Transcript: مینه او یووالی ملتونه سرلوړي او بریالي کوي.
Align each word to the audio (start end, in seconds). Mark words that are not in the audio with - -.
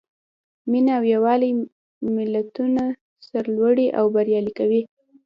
مینه 0.69 0.91
او 0.97 1.03
یووالی 1.13 1.51
ملتونه 2.15 2.83
سرلوړي 3.27 3.87
او 3.99 4.05
بریالي 4.15 4.53
کوي. 4.59 4.81